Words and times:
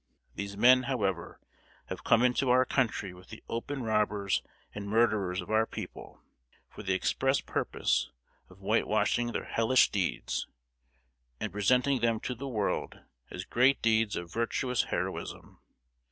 These 0.33 0.57
men, 0.57 0.85
however, 0.89 1.39
have 1.89 2.03
come 2.03 2.23
into 2.23 2.49
our 2.49 2.65
country 2.65 3.13
with 3.13 3.29
the 3.29 3.43
open 3.47 3.83
robbers 3.83 4.41
and 4.73 4.87
murderers 4.89 5.41
of 5.41 5.51
our 5.51 5.67
people, 5.67 6.19
for 6.71 6.81
the 6.81 6.95
express 6.95 7.39
purpose 7.39 8.09
of 8.49 8.57
whitewashing 8.59 9.31
their 9.31 9.45
hellish 9.45 9.91
deeds, 9.91 10.47
and 11.39 11.51
presenting 11.51 11.99
them 11.99 12.19
to 12.21 12.33
the 12.33 12.47
world 12.47 13.01
as 13.29 13.45
great 13.45 13.79
deeds 13.83 14.15
of 14.15 14.33
virtuous 14.33 14.85
heroism. 14.85 15.59